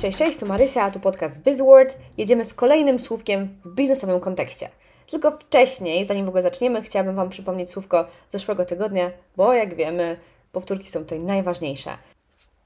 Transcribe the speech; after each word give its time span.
Cześć, 0.00 0.18
cześć, 0.18 0.38
tu 0.38 0.46
Marysia, 0.46 0.82
a 0.82 0.90
tu 0.90 1.00
podcast 1.00 1.38
BizWord. 1.38 1.98
Jedziemy 2.16 2.44
z 2.44 2.54
kolejnym 2.54 2.98
słówkiem 2.98 3.60
w 3.64 3.74
biznesowym 3.74 4.20
kontekście. 4.20 4.68
Tylko 5.10 5.30
wcześniej, 5.30 6.04
zanim 6.04 6.26
w 6.26 6.28
ogóle 6.28 6.42
zaczniemy, 6.42 6.82
chciałabym 6.82 7.14
Wam 7.14 7.28
przypomnieć 7.28 7.70
słówko 7.70 8.06
z 8.26 8.32
zeszłego 8.32 8.64
tygodnia, 8.64 9.10
bo 9.36 9.54
jak 9.54 9.74
wiemy, 9.74 10.16
powtórki 10.52 10.88
są 10.88 11.00
tutaj 11.00 11.20
najważniejsze. 11.20 11.90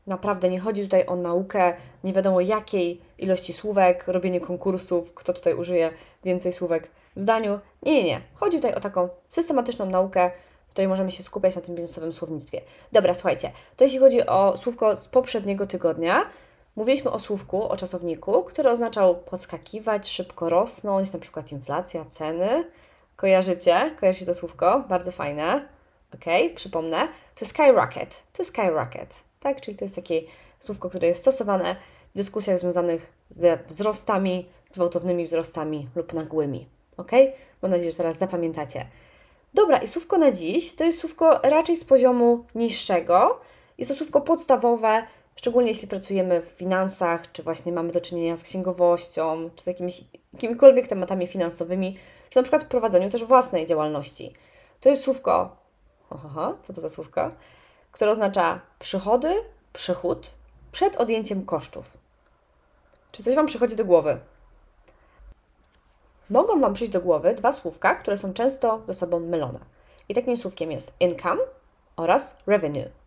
Naprawdę 0.06 0.50
nie 0.50 0.60
chodzi 0.60 0.82
tutaj 0.82 1.06
o 1.06 1.16
naukę 1.16 1.74
nie 2.04 2.12
wiadomo 2.12 2.40
jakiej 2.40 3.00
ilości 3.18 3.52
słówek, 3.52 4.04
robienie 4.06 4.40
konkursów, 4.40 5.14
kto 5.14 5.32
tutaj 5.32 5.54
użyje 5.54 5.90
więcej 6.24 6.52
słówek 6.52 6.90
w 7.16 7.20
zdaniu. 7.20 7.58
Nie, 7.82 7.94
nie, 7.94 8.04
nie. 8.04 8.20
Chodzi 8.34 8.56
tutaj 8.56 8.74
o 8.74 8.80
taką 8.80 9.08
systematyczną 9.28 9.86
naukę, 9.86 10.30
w 10.68 10.70
której 10.70 10.88
możemy 10.88 11.10
się 11.10 11.22
skupiać 11.22 11.56
na 11.56 11.62
tym 11.62 11.74
biznesowym 11.74 12.12
słownictwie. 12.12 12.60
Dobra, 12.92 13.14
słuchajcie, 13.14 13.52
to 13.76 13.84
jeśli 13.84 13.98
chodzi 13.98 14.26
o 14.26 14.56
słówko 14.56 14.96
z 14.96 15.08
poprzedniego 15.08 15.66
tygodnia, 15.66 16.24
mówiliśmy 16.76 17.10
o 17.10 17.18
słówku, 17.18 17.62
o 17.62 17.76
czasowniku, 17.76 18.42
który 18.42 18.70
oznaczał 18.70 19.16
podskakiwać, 19.16 20.10
szybko 20.10 20.48
rosnąć, 20.48 21.12
na 21.12 21.18
przykład 21.18 21.52
inflacja, 21.52 22.04
ceny. 22.04 22.64
Kojarzycie? 23.16 23.96
Kojarzycie 24.00 24.26
to 24.26 24.34
słówko? 24.34 24.84
Bardzo 24.88 25.12
fajne. 25.12 25.68
Ok, 26.14 26.24
przypomnę. 26.54 27.08
To 27.34 27.44
skyrocket. 27.44 28.22
To 28.32 28.44
skyrocket. 28.44 29.20
Tak, 29.40 29.60
czyli 29.60 29.76
to 29.76 29.84
jest 29.84 29.94
takie 29.94 30.22
słówko, 30.58 30.88
które 30.88 31.08
jest 31.08 31.20
stosowane 31.20 31.76
w 32.14 32.16
dyskusjach 32.16 32.58
związanych 32.58 33.12
ze 33.30 33.58
wzrostami, 33.66 34.48
z 34.64 34.72
gwałtownymi 34.72 35.24
wzrostami 35.24 35.88
lub 35.96 36.12
nagłymi. 36.12 36.66
Ok? 36.96 37.10
Mam 37.62 37.70
nadzieję, 37.70 37.90
że 37.90 37.96
teraz 37.96 38.18
zapamiętacie. 38.18 38.86
Dobra, 39.54 39.78
i 39.78 39.88
słówko 39.88 40.18
na 40.18 40.32
dziś 40.32 40.74
to 40.74 40.84
jest 40.84 40.98
słówko 40.98 41.40
raczej 41.42 41.76
z 41.76 41.84
poziomu 41.84 42.44
niższego. 42.54 43.40
Jest 43.78 43.90
to 43.90 43.94
słówko 43.94 44.20
podstawowe, 44.20 45.02
szczególnie 45.36 45.68
jeśli 45.68 45.88
pracujemy 45.88 46.40
w 46.40 46.44
finansach, 46.44 47.32
czy 47.32 47.42
właśnie 47.42 47.72
mamy 47.72 47.92
do 47.92 48.00
czynienia 48.00 48.36
z 48.36 48.42
księgowością, 48.42 49.50
czy 49.56 49.64
z 49.64 49.66
jakimiś, 49.66 50.04
jakimikolwiek 50.32 50.86
tematami 50.86 51.26
finansowymi, 51.26 51.98
czy 52.30 52.38
na 52.38 52.42
przykład 52.42 52.62
w 52.62 52.68
prowadzeniu 52.68 53.10
też 53.10 53.24
własnej 53.24 53.66
działalności. 53.66 54.32
To 54.80 54.88
jest 54.88 55.02
słówko, 55.02 55.56
oho, 56.10 56.58
co 56.62 56.72
to 56.72 56.80
za 56.80 56.90
słówko? 56.90 57.28
Które 57.92 58.10
oznacza 58.10 58.60
przychody, 58.78 59.34
przychód 59.72 60.34
przed 60.72 60.96
odjęciem 60.96 61.46
kosztów. 61.46 61.98
Czy 63.12 63.22
coś 63.22 63.34
Wam 63.34 63.46
przychodzi 63.46 63.76
do 63.76 63.84
głowy? 63.84 64.20
Mogą 66.30 66.60
Wam 66.60 66.74
przyjść 66.74 66.92
do 66.92 67.00
głowy 67.00 67.34
dwa 67.34 67.52
słówka, 67.52 67.94
które 67.94 68.16
są 68.16 68.32
często 68.32 68.82
ze 68.86 68.94
sobą 68.94 69.20
mylone. 69.20 69.58
I 70.08 70.14
takim 70.14 70.36
słówkiem 70.36 70.72
jest 70.72 70.92
income 71.00 71.42
oraz 71.96 72.36
revenue. 72.46 73.01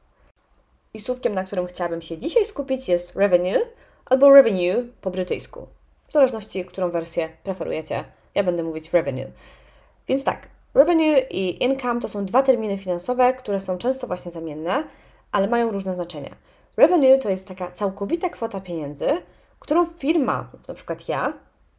I 0.95 0.99
słówkiem, 0.99 1.33
na 1.33 1.43
którym 1.43 1.65
chciałabym 1.65 2.01
się 2.01 2.17
dzisiaj 2.17 2.45
skupić, 2.45 2.89
jest 2.89 3.15
revenue 3.15 3.59
albo 4.05 4.29
revenue 4.29 4.83
po 5.01 5.11
brytyjsku. 5.11 5.67
W 6.07 6.13
zależności, 6.13 6.65
którą 6.65 6.91
wersję 6.91 7.29
preferujecie, 7.43 8.03
ja 8.35 8.43
będę 8.43 8.63
mówić 8.63 8.93
revenue. 8.93 9.25
Więc 10.07 10.23
tak, 10.23 10.47
revenue 10.73 11.15
i 11.29 11.63
income 11.63 12.01
to 12.01 12.07
są 12.07 12.25
dwa 12.25 12.43
terminy 12.43 12.77
finansowe, 12.77 13.33
które 13.33 13.59
są 13.59 13.77
często 13.77 14.07
właśnie 14.07 14.31
zamienne, 14.31 14.83
ale 15.31 15.47
mają 15.47 15.71
różne 15.71 15.95
znaczenia. 15.95 16.35
Revenue 16.77 17.19
to 17.19 17.29
jest 17.29 17.47
taka 17.47 17.71
całkowita 17.71 18.29
kwota 18.29 18.61
pieniędzy, 18.61 19.07
którą 19.59 19.85
firma, 19.85 20.49
na 20.67 20.73
przykład 20.73 21.09
ja, 21.09 21.33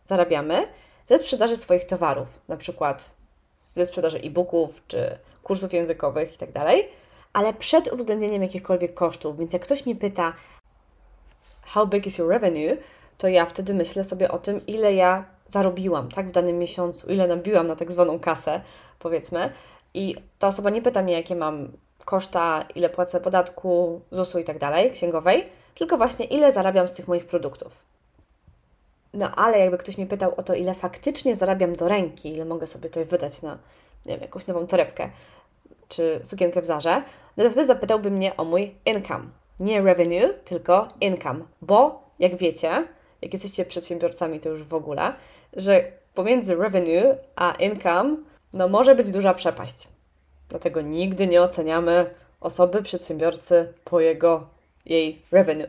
zarabiamy 0.04 0.66
ze 1.08 1.18
sprzedaży 1.18 1.56
swoich 1.56 1.84
towarów, 1.84 2.28
na 2.48 2.56
przykład 2.56 3.10
ze 3.52 3.86
sprzedaży 3.86 4.18
e-booków 4.18 4.82
czy 4.86 5.18
kursów 5.42 5.72
językowych 5.72 6.32
itd., 6.32 6.52
tak 6.52 6.76
ale 7.32 7.54
przed 7.54 7.92
uwzględnieniem 7.92 8.42
jakichkolwiek 8.42 8.94
kosztów. 8.94 9.38
Więc 9.38 9.52
jak 9.52 9.62
ktoś 9.62 9.86
mnie 9.86 9.96
pyta, 9.96 10.32
how 11.62 11.86
big 11.86 12.06
is 12.06 12.18
your 12.18 12.28
revenue, 12.30 12.76
to 13.18 13.28
ja 13.28 13.46
wtedy 13.46 13.74
myślę 13.74 14.04
sobie 14.04 14.30
o 14.30 14.38
tym, 14.38 14.66
ile 14.66 14.94
ja 14.94 15.24
zarobiłam 15.48 16.08
tak, 16.08 16.28
w 16.28 16.32
danym 16.32 16.58
miesiącu, 16.58 17.06
ile 17.06 17.28
nabiłam 17.28 17.66
na 17.66 17.76
tak 17.76 17.92
zwaną 17.92 18.20
kasę, 18.20 18.60
powiedzmy. 18.98 19.52
I 19.94 20.14
ta 20.38 20.46
osoba 20.46 20.70
nie 20.70 20.82
pyta 20.82 21.02
mnie, 21.02 21.12
jakie 21.12 21.36
mam 21.36 21.72
koszta, 22.04 22.64
ile 22.74 22.88
płacę 22.88 23.20
podatku, 23.20 24.00
ZUS-u 24.10 24.38
i 24.38 24.44
tak 24.44 24.58
dalej, 24.58 24.90
księgowej, 24.90 25.48
tylko 25.74 25.96
właśnie 25.96 26.26
ile 26.26 26.52
zarabiam 26.52 26.88
z 26.88 26.94
tych 26.94 27.08
moich 27.08 27.26
produktów. 27.26 27.84
No 29.12 29.34
ale 29.34 29.58
jakby 29.58 29.78
ktoś 29.78 29.98
mnie 29.98 30.06
pytał 30.06 30.34
o 30.36 30.42
to, 30.42 30.54
ile 30.54 30.74
faktycznie 30.74 31.36
zarabiam 31.36 31.72
do 31.72 31.88
ręki, 31.88 32.28
ile 32.28 32.44
mogę 32.44 32.66
sobie 32.66 32.88
tutaj 32.88 33.04
wydać 33.04 33.42
na, 33.42 33.58
nie 34.06 34.12
wiem, 34.12 34.22
jakąś 34.22 34.46
nową 34.46 34.66
torebkę 34.66 35.10
czy 35.88 36.20
sukienkę 36.22 36.60
w 36.62 36.64
Zarze, 36.64 37.02
no 37.36 37.44
to 37.44 37.50
wtedy 37.50 37.66
zapytałby 37.66 38.10
mnie 38.10 38.36
o 38.36 38.44
mój 38.44 38.74
income. 38.84 39.24
Nie 39.60 39.82
revenue, 39.82 40.34
tylko 40.44 40.88
income, 41.00 41.44
bo 41.62 42.02
jak 42.18 42.36
wiecie, 42.36 42.86
jak 43.22 43.32
jesteście 43.32 43.64
przedsiębiorcami, 43.64 44.40
to 44.40 44.48
już 44.48 44.62
w 44.62 44.74
ogóle, 44.74 45.12
że 45.52 45.92
pomiędzy 46.14 46.56
revenue 46.56 47.16
a 47.36 47.52
income, 47.52 48.16
no 48.52 48.68
może 48.68 48.94
być 48.94 49.10
duża 49.10 49.34
przepaść. 49.34 49.88
Dlatego 50.48 50.80
nigdy 50.80 51.26
nie 51.26 51.42
oceniamy 51.42 52.10
osoby, 52.40 52.82
przedsiębiorcy 52.82 53.72
po 53.84 54.00
jego, 54.00 54.46
jej 54.86 55.22
revenue. 55.32 55.66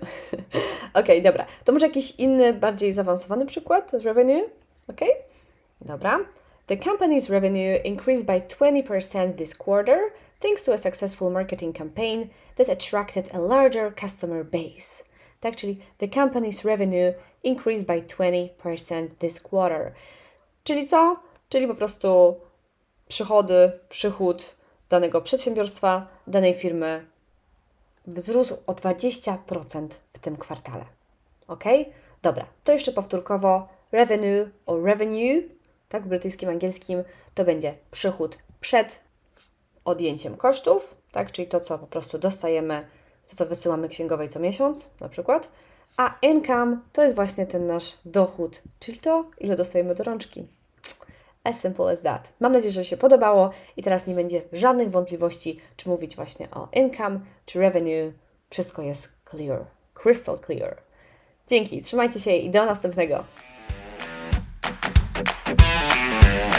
ok, 0.99 1.07
dobra. 1.23 1.45
To 1.63 1.71
może 1.71 1.87
jakiś 1.87 2.11
inny, 2.11 2.53
bardziej 2.53 2.93
zaawansowany 2.93 3.45
przykład 3.45 3.91
z 3.91 4.05
revenue? 4.05 4.41
Ok? 4.89 5.01
Dobra. 5.81 6.19
The 6.67 6.77
company's 6.77 7.29
revenue 7.29 7.79
increased 7.83 8.25
by 8.25 8.41
20% 8.41 9.37
this 9.37 9.53
quarter 9.53 10.11
thanks 10.39 10.63
to 10.63 10.73
a 10.73 10.77
successful 10.77 11.29
marketing 11.29 11.73
campaign 11.73 12.29
that 12.55 12.69
attracted 12.69 13.29
a 13.33 13.39
larger 13.39 13.91
customer 13.91 14.43
base. 14.43 15.03
Czyli 15.55 15.77
the 15.97 16.07
company's 16.07 16.65
revenue 16.65 17.13
increased 17.43 17.85
by 17.85 18.01
20% 18.01 19.07
this 19.19 19.39
quarter. 19.39 19.93
Czyli 20.63 20.87
co? 20.87 21.19
Czyli 21.49 21.67
po 21.67 21.75
prostu 21.75 22.39
przychody, 23.07 23.71
przychód 23.89 24.55
danego 24.89 25.21
przedsiębiorstwa, 25.21 26.07
danej 26.27 26.53
firmy 26.53 27.05
wzrósł 28.07 28.57
o 28.67 28.73
20% 28.73 29.87
w 30.13 30.19
tym 30.19 30.37
kwartale. 30.37 30.85
Ok? 31.47 31.63
Dobra, 32.21 32.45
to 32.63 32.71
jeszcze 32.71 32.91
powtórkowo. 32.91 33.67
Revenue 33.91 34.49
o 34.65 34.81
revenue, 34.81 35.41
tak 35.89 36.03
w 36.03 36.07
brytyjskim, 36.07 36.49
angielskim, 36.49 37.03
to 37.33 37.45
będzie 37.45 37.77
przychód 37.91 38.37
przed 38.59 38.99
odjęciem 39.85 40.37
kosztów, 40.37 40.97
tak? 41.11 41.31
Czyli 41.31 41.47
to, 41.47 41.59
co 41.59 41.79
po 41.79 41.87
prostu 41.87 42.17
dostajemy, 42.17 42.87
to, 43.29 43.35
co 43.35 43.45
wysyłamy 43.45 43.89
księgowej 43.89 44.29
co 44.29 44.39
miesiąc, 44.39 44.89
na 44.99 45.09
przykład. 45.09 45.51
A 45.97 46.17
income 46.21 46.79
to 46.93 47.03
jest 47.03 47.15
właśnie 47.15 47.45
ten 47.45 47.65
nasz 47.65 47.97
dochód, 48.05 48.61
czyli 48.79 48.97
to, 48.97 49.25
ile 49.39 49.55
dostajemy 49.55 49.95
do 49.95 50.03
rączki. 50.03 50.47
As 51.43 51.61
simple 51.61 51.91
as 51.91 52.01
that. 52.01 52.33
Mam 52.39 52.51
nadzieję, 52.51 52.71
że 52.71 52.85
się 52.85 52.97
podobało 52.97 53.49
i 53.77 53.83
teraz 53.83 54.07
nie 54.07 54.15
będzie 54.15 54.41
żadnych 54.53 54.91
wątpliwości, 54.91 55.59
czy 55.77 55.89
mówić 55.89 56.15
właśnie 56.15 56.47
o 56.51 56.67
income, 56.73 57.19
czy 57.45 57.59
revenue. 57.59 58.13
Wszystko 58.49 58.81
jest 58.81 59.09
clear, 59.29 59.65
crystal 59.93 60.39
clear. 60.45 60.77
Dzięki, 61.47 61.81
trzymajcie 61.81 62.19
się 62.19 62.31
i 62.31 62.49
do 62.49 62.65
następnego. 62.65 63.23
Thank 65.55 65.61
you. 66.51 66.56